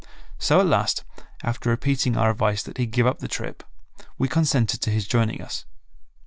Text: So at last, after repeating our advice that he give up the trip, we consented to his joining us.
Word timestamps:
So 0.39 0.59
at 0.59 0.65
last, 0.65 1.03
after 1.43 1.69
repeating 1.69 2.17
our 2.17 2.31
advice 2.31 2.63
that 2.63 2.79
he 2.79 2.87
give 2.87 3.05
up 3.05 3.19
the 3.19 3.27
trip, 3.27 3.61
we 4.17 4.27
consented 4.27 4.81
to 4.81 4.89
his 4.89 5.07
joining 5.07 5.43
us. 5.43 5.67